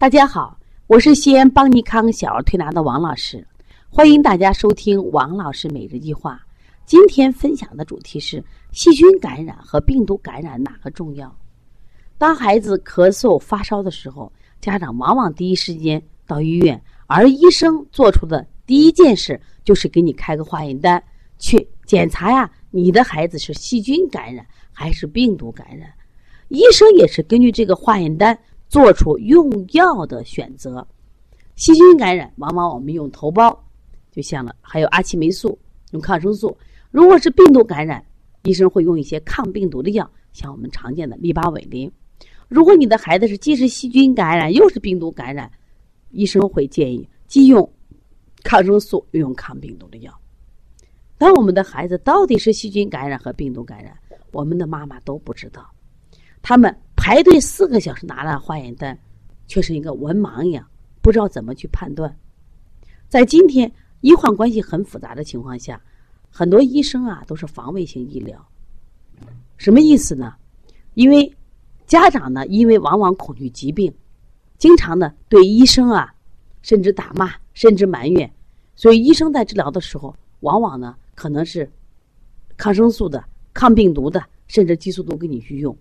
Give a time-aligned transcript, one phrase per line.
[0.00, 3.46] 大家好，我是西安邦尼康小儿推拿的王老师，
[3.90, 6.40] 欢迎大家收听王老师每日一话。
[6.86, 8.42] 今天分享的主题是
[8.72, 11.30] 细菌感染和病毒感染哪个重要？
[12.16, 21.02] 当孩子咳嗽发烧的时候，家长往往第一时间到医院，而医生做出的第一件事就是给你开个化验单，
[21.38, 25.92] 去检查呀，你的孩子是细菌感染还是病毒感染？
[26.48, 28.36] 医生也是根据这个化验单。
[28.70, 30.86] 做出用药的选择，
[31.56, 33.58] 细菌感染往往我们用头孢，
[34.12, 35.58] 就像了，还有阿奇霉素，
[35.90, 36.56] 用抗生素。
[36.92, 38.00] 如果是病毒感染，
[38.44, 41.90] 医生会用一些抗病毒的药，像我们常见的利巴韦林。
[42.46, 45.50] 如果你的孩子是既是细菌感染又是病毒感染，
[46.10, 47.68] 医生会建议既用
[48.44, 50.16] 抗生素又用抗病毒的药。
[51.18, 53.98] 当我们的孩子到底是细菌感染和病毒感染，
[54.30, 55.68] 我们的妈妈都不知道，
[56.40, 56.72] 他们。
[57.00, 58.96] 排队四个小时拿了化验单，
[59.48, 60.68] 却是一个文盲一样，
[61.00, 62.14] 不知道怎么去判断。
[63.08, 65.80] 在今天医患关系很复杂的情况下，
[66.28, 68.46] 很多医生啊都是防卫性医疗。
[69.56, 70.34] 什么意思呢？
[70.92, 71.34] 因为
[71.86, 73.90] 家长呢，因为往往恐惧疾病，
[74.58, 76.14] 经常呢对医生啊
[76.60, 78.30] 甚至打骂，甚至埋怨，
[78.76, 81.68] 所以医生在治疗的时候，往往呢可能是
[82.58, 85.74] 抗生素的、抗病毒的，甚至激素都给你去用。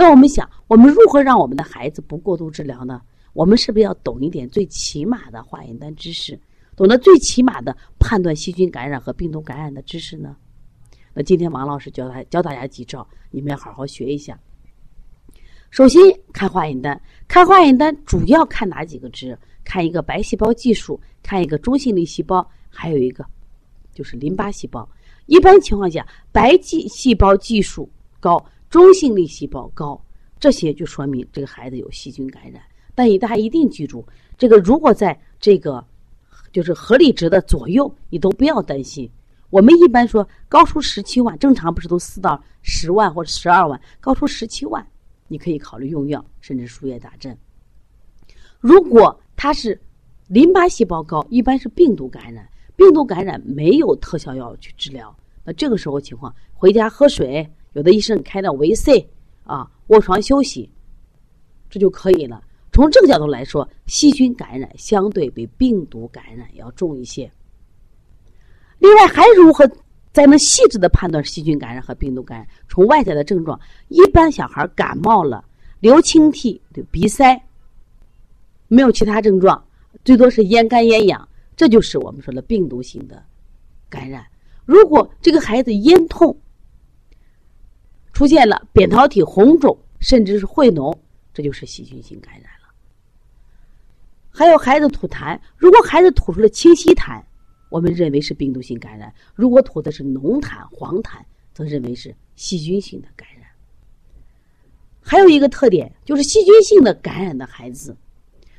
[0.00, 3.02] 那我们想，我们如何让我们的孩子不过度治疗呢？
[3.34, 6.40] 我们是不是要懂一点最起码的化验单知识，
[6.74, 10.34] 懂得最起码的判断细菌感染和病毒感染的知识呢？
[11.12, 14.40] 那今天王老师教大教大家几招，你们要好好学一下。
[15.68, 16.00] 首先
[16.32, 16.98] 看化验单，
[17.28, 19.38] 看化验单主要看哪几个值？
[19.64, 23.22] 看一个白细胞计数，看一个中性粒细胞，还有一个
[23.92, 24.88] 就是淋巴细胞。
[25.26, 27.86] 一般情况下，白细细胞计数
[28.18, 28.42] 高。
[28.70, 30.00] 中性粒细胞高，
[30.38, 32.62] 这些就说明这个孩子有细菌感染。
[32.94, 34.06] 但大家一定记住，
[34.38, 35.84] 这个如果在这个
[36.52, 39.10] 就是合理值的左右，你都不要担心。
[39.48, 43.80] 我们一般说高出十七万，正常不是都四到十万或者十二万？
[44.00, 44.86] 高出十七万，
[45.26, 47.36] 你可以考虑用药，甚至输液打针。
[48.60, 49.80] 如果它是
[50.28, 52.48] 淋巴细胞高，一般是病毒感染。
[52.76, 55.14] 病毒感染没有特效药去治疗，
[55.44, 57.50] 那这个时候情况，回家喝水。
[57.72, 59.08] 有的医生开的维 C
[59.44, 60.68] 啊，卧床休息，
[61.68, 62.42] 这就可以了。
[62.72, 67.30] 从这个角度来说，细菌感染相对比病毒感染要重一些。
[68.78, 69.68] 另外，还如何
[70.12, 72.48] 才能细致的判断细菌感染和病毒感染？
[72.68, 73.58] 从外在的症状，
[73.88, 75.44] 一般小孩感冒了，
[75.80, 76.60] 流清涕、
[76.90, 77.40] 鼻塞，
[78.68, 79.62] 没有其他症状，
[80.04, 83.22] 最多是咽干咽痒，这就是我们说的病毒性的
[83.88, 84.24] 感染。
[84.64, 86.36] 如果这个孩子咽痛，
[88.20, 90.94] 出现了扁桃体红肿，甚至是会脓，
[91.32, 92.68] 这就是细菌性感染了。
[94.28, 97.18] 还有孩子吐痰，如果孩子吐出了清晰痰，
[97.70, 101.12] 我们认为是病毒性感染；如果吐的是浓痰、黄痰，
[101.54, 103.48] 则认为是细菌性的感染。
[105.00, 107.96] 还有一个特点就是细菌性的感染的孩子，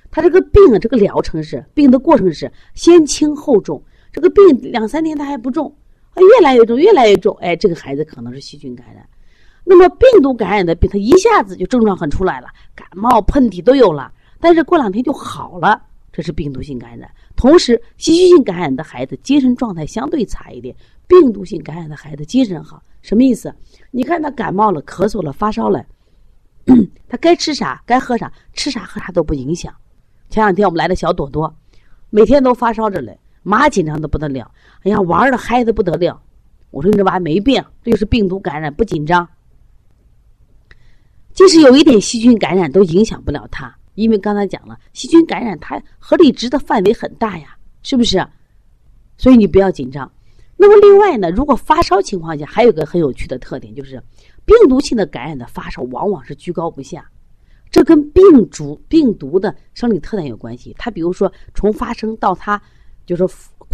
[0.09, 3.79] 他这个病啊，这个疗程是病的过程是先轻后重，
[4.11, 5.71] 这个病两三天他还不重，
[6.15, 9.07] 越来越重，越来越重，哎，这个孩子可能是细菌感染。
[9.63, 17.09] 那么病毒感染的病，它一下子就症状很出来了，感冒、喷嚏都有了，但是过两天就好了，这是病毒性感染。
[17.35, 20.75] 同时，细菌性感染的孩子精神状态相对差一点，
[21.07, 22.81] 病毒性感染的孩子精神好。
[23.01, 23.53] 什么意思？
[23.91, 25.83] 你看他感冒了、咳嗽了、发烧了，
[27.07, 29.73] 他该吃啥、该喝啥，吃啥喝啥都不影响。
[30.29, 31.51] 前两天我们来的小朵朵，
[32.09, 34.51] 每天都发烧着嘞，妈紧张的不得了，
[34.83, 36.21] 哎呀，玩的嗨的不得了。
[36.69, 39.27] 我说你这娃没病，这就是病毒感染，不紧张。
[41.33, 48.25] 即使有一点细菌感染，都影响不了它，因为刚才讲了，细菌感染它合理值的范围很大呀，是不是？
[49.17, 50.11] 所以你不要紧张。
[50.57, 54.01] 那么另外呢，如果发烧情况下，还有个很有趣的特点，就是
[54.45, 57.09] 病毒性的感染的发烧往往是居高不下，
[57.71, 60.75] 这跟病毒病毒的生理特点有关系。
[60.77, 62.61] 它比如说从发生到它
[63.05, 63.27] 就是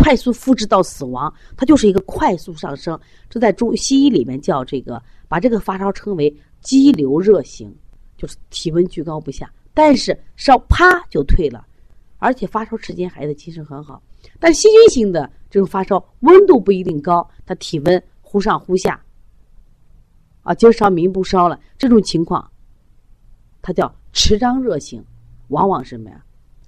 [0.07, 2.97] 快速复制到死亡，它就是一个快速上升。
[3.29, 6.33] 这在中西医里面叫这个，把这个发烧称为。
[6.61, 7.73] 激流热型
[8.17, 11.67] 就是体温居高不下，但是烧啪就退了，
[12.19, 14.01] 而且发烧时间孩子精神很好。
[14.39, 18.99] 但细菌性的这种发烧温度不一定高，他体温忽上忽下，
[20.41, 22.49] 啊，今儿烧明不烧了，这种情况，
[23.61, 25.03] 它叫持张热型，
[25.49, 26.23] 往往什么呀？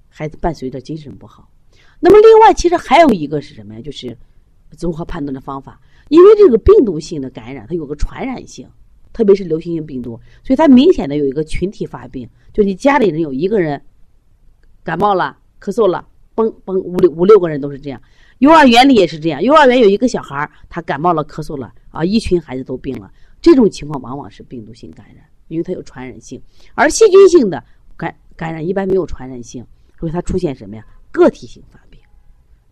[0.09, 1.50] 孩子伴随着精神不好。
[2.00, 3.81] 那么另外，其实还有一个是什么呀？
[3.81, 4.18] 就是
[4.78, 8.68] 综合判断的方法，因为这个病毒性的感染，它有个传染性。
[9.12, 10.12] 特别是流行性病毒，
[10.44, 13.81] 所以它明显的有一个群体发病，就你家里人有一个人
[14.84, 18.00] 感冒了、咳嗽了，嘣嘣五六五六个人都是这样。
[18.38, 23.12] 幼儿园里也是这样，幼儿园有一个小孩儿，他感冒了、咳嗽了啊，一群孩子都病了。
[23.42, 26.40] 这种情况往往是病毒性感染，因为它有传染性，
[26.75, 27.62] 而细菌性的
[27.98, 29.66] 感感染一般没有传染性，
[30.00, 30.86] 所以它出现什么呀？
[31.12, 31.88] 个体性发病，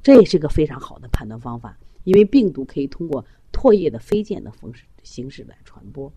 [0.08, 6.10] 这也是个非常好的判断方法，因为病毒可以通过唾液的飞溅的方式形式来传播。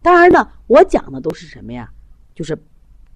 [0.00, 1.92] 当然呢，我讲的都是什么呀？
[2.34, 2.58] 就是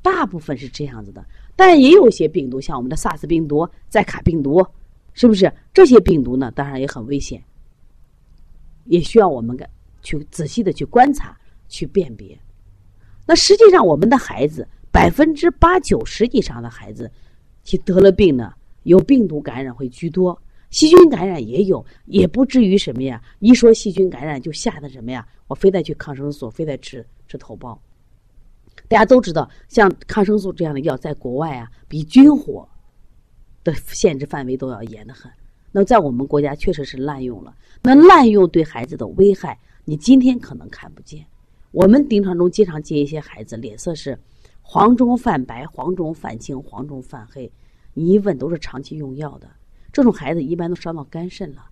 [0.03, 1.25] 大部分是这样子的，
[1.57, 4.63] 但也有些病毒，像我们的 SARS 病毒、载卡病毒，
[5.15, 6.53] 是不是这些病毒呢？
[6.55, 7.43] 当然也很危险，
[8.85, 9.59] 也需要我们
[10.03, 11.35] 去仔细的去观察、
[11.71, 12.39] 去辨别。
[13.25, 17.11] 那实际上，我们的孩子百分之八九十以上的孩子，
[17.65, 18.53] 其得了病呢，
[18.85, 20.41] 有病毒感染会居多，
[20.71, 23.23] 细菌感染也有，也不至于什么呀。
[23.41, 25.27] 一说细菌感染就吓得什么呀？
[25.47, 27.79] 我非得去抗生素，非得吃吃头孢。
[28.89, 32.67] 大家都知道，像抗生素这样的药，在国外啊，比军火
[33.63, 35.31] 的限制范围都要严得很。
[35.71, 37.55] 那在我们国家确实是滥用了。
[37.83, 41.25] 那滥用对孩子的危害，你今天可能看不见。
[41.71, 44.19] 我们临床中经常接一些孩子，脸色是
[44.61, 47.51] 黄中泛白、黄中泛青、黄中泛黑。
[47.95, 49.49] 你一问，都是长期用药的。
[49.93, 51.67] 这种孩子一般都伤到肝肾了。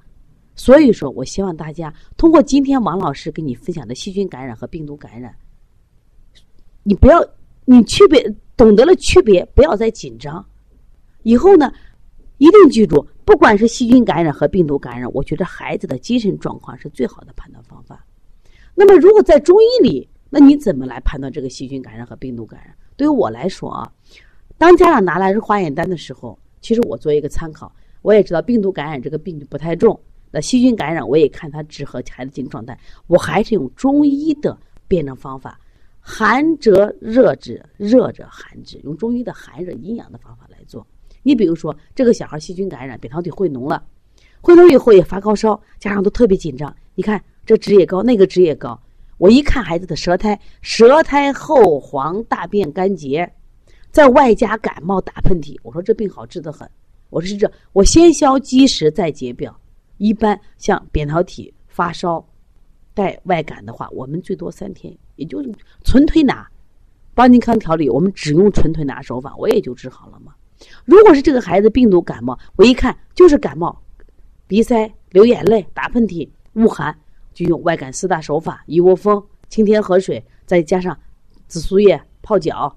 [0.55, 5.35] 所以说我希望大家通过今天王老师跟你分享的细菌感染和病毒感染。
[6.83, 7.25] 你不要，
[7.65, 8.23] 你区别
[8.57, 10.45] 懂得了区别，不要再紧张。
[11.23, 11.73] 以后呢，
[12.39, 18.05] 一定记住，不管是细菌感染和病毒感染，我觉得孩子的精神状况是最好的判断方法。
[18.75, 22.75] 那么，如果在中医里，那你怎么来判断这个细菌感染和病毒感染？
[22.97, 23.91] 对于我来说啊，
[24.61, 27.73] 当家长拿来是化验单的时候，其实我做一个参考，
[28.03, 29.99] 我也知道病毒感染这个病不太重，
[30.31, 34.55] 那细菌感染我也看他治和孩子精神状态，我还是用中医的
[34.87, 35.59] 辩证方法。
[35.99, 40.87] 寒者热治，热者寒治，用中医的寒热阴阳的方法来做。
[41.23, 43.83] 你比如说，这个小孩细菌感染，扁桃体会脓了，
[44.43, 46.77] 会脓以后也发高烧，家长都特别紧张。
[46.95, 48.79] 你看这值也高，那个值也高。
[49.17, 53.33] 我一看孩子的舌苔，舌苔厚黄，大便干结，
[53.91, 56.69] 再外加感冒打喷嚏，我说这病好治得很。
[57.11, 59.55] 我说是这，我先消积食再解表。
[59.99, 62.25] 一般像扁桃体发烧。
[62.93, 65.41] 带外感的话，我们最多三天，也就
[65.85, 66.47] 纯推拿，
[67.15, 70.35] 邦尼康调理，我们只用纯推拿手法，我也就治好了嘛。
[70.85, 73.81] 如果是这个孩子病毒感冒，我一看就是感冒，
[74.49, 76.95] 鼻塞、流眼泪、打喷嚏、恶寒，
[77.33, 80.99] 就用外感四大手法：一窝蜂、清天河水，再加上
[81.47, 82.77] 紫苏叶泡脚、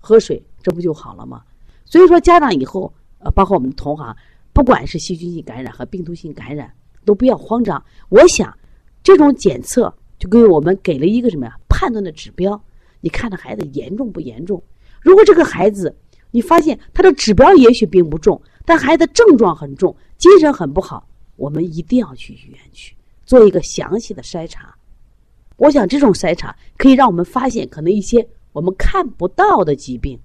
[0.00, 1.42] 喝水，这不就好了吗？
[1.84, 4.16] 所以说，家长以后呃，包括我们同行，
[4.52, 6.72] 不管是细菌性感染和病毒性感染，
[7.04, 7.80] 都不要慌张。
[8.08, 8.52] 我想。
[9.02, 11.56] 这种检测就给我们给了一个什么呀？
[11.70, 12.62] 判断的指标。
[13.00, 14.62] 你看这孩子严重不严重？
[15.00, 15.96] 如果这个孩子
[16.30, 22.94] 你发现他的指标也许并不重，但孩子症状很重，精神很不好，我们一定要去医院去
[23.24, 24.76] 做一个详细的筛查。
[25.56, 30.18] 我想这种筛查可以让我们发现可能一些我们看不到的疾病。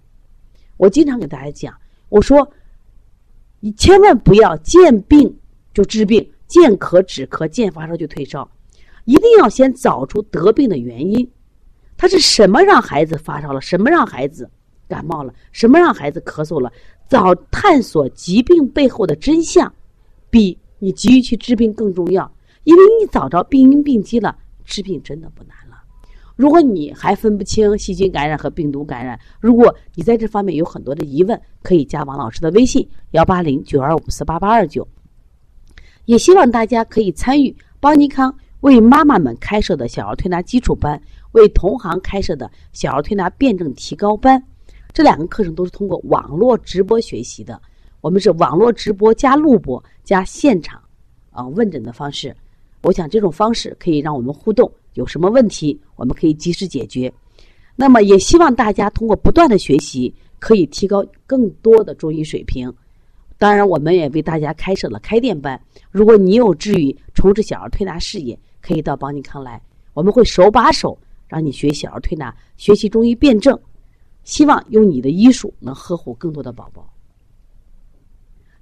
[0.77, 1.74] 我经常给大家讲，
[2.10, 2.51] 我说
[3.60, 5.33] 你千万不要见病
[5.74, 8.50] 就治病，见咳止咳，见发烧就退烧。
[9.06, 11.31] 一定要先找出得病的原因，
[11.95, 13.62] 他是什么让孩子发烧了？
[13.62, 14.50] 什么让孩子
[14.88, 15.33] 感冒了？
[15.51, 16.72] 什么让孩子咳嗽了？
[17.07, 19.72] 早探索疾病背后的真相，
[20.32, 22.29] 比你急于去治病更重要。
[22.63, 25.75] 因为你找着病因病机了，治病真的不难了。
[26.36, 34.88] 如果你还分不清细菌感染和病毒感染，如果你在这方面有很多的疑问，可以加王老师的微信：幺八零九二五四八八二九。
[36.06, 38.36] 也希望大家可以参与邦尼康。
[38.62, 41.00] 为妈妈们开设的小儿推拿基础班，
[41.34, 44.44] 为同行开设的小儿推拿辩证提高班，
[44.92, 47.62] 这两个课程都是通过网络直播学习的。
[48.01, 50.82] 我们是网络直播加录播加现场
[51.30, 52.36] 啊问诊的方式。
[52.82, 57.14] 我想这种方式可以让我们互动，有什么问题我们可以及时解决。
[57.75, 62.74] 那么也希望大家通过不断的学习，可以提高更多的中医水平。
[63.38, 65.62] 当然，我们也为大家开设了开店班。
[65.92, 69.62] 如果你有志于从事小儿推拿事业，可以到邦尼康来，
[69.94, 70.98] 我们会手把手
[71.28, 73.60] 让你学小儿推拿，学习中医辩证，
[74.24, 76.90] 希望用你的医术能呵护更多的宝宝。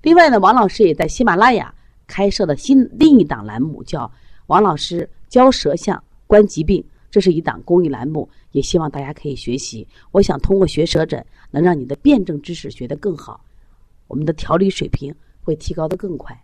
[0.01, 1.71] 另外呢，王老师也在喜马拉雅
[2.07, 4.11] 开设的新另一档栏目，叫
[4.47, 9.87] “王老师教舌象关疾病”，这是一档公益栏目，也希望大家可以学习。
[10.09, 13.45] 我想通过学舌诊，能让你的辩证知识学得更好，
[14.07, 15.13] 我们的调理水平
[15.43, 16.42] 会提高得更快。